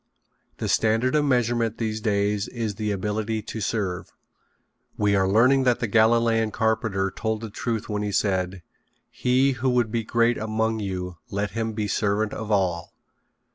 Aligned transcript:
The 0.57 0.67
standard 0.67 1.13
of 1.13 1.25
measurement 1.25 1.77
these 1.77 2.01
days 2.01 2.47
is 2.47 2.73
the 2.73 2.89
ability 2.89 3.43
to 3.43 3.61
serve. 3.61 4.11
We 4.97 5.15
are 5.15 5.27
learning 5.29 5.61
that 5.65 5.79
the 5.79 5.85
Galilean 5.85 6.49
carpenter 6.49 7.11
told 7.15 7.41
the 7.41 7.51
truth 7.51 7.87
when 7.87 8.01
he 8.01 8.11
said: 8.11 8.63
"He 9.11 9.51
who 9.51 9.69
would 9.69 9.91
be 9.91 10.03
great 10.03 10.39
among 10.39 10.79
you 10.79 11.17
let 11.29 11.51
him 11.51 11.73
be 11.73 11.87
servant 11.87 12.33
of 12.33 12.49
all." 12.49 12.95